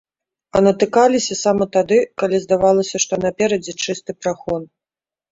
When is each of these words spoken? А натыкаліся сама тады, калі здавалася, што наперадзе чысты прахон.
А 0.59 0.59
натыкаліся 0.67 1.35
сама 1.41 1.67
тады, 1.75 1.97
калі 2.23 2.39
здавалася, 2.45 3.01
што 3.03 3.19
наперадзе 3.25 3.75
чысты 3.85 4.11
прахон. 4.23 4.65